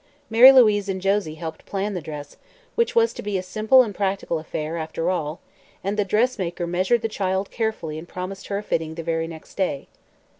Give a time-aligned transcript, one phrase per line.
[0.31, 2.37] Mary Louise and Josie helped plan the dress,
[2.73, 5.41] which was to be a simple and practical affair, after all,
[5.83, 9.53] and the dressmaker measured the child carefully and promised her a fitting the very next
[9.57, 9.89] day.